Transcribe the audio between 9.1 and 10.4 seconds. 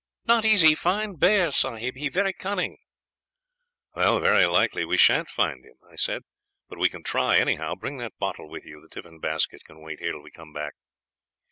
basket can wait here till we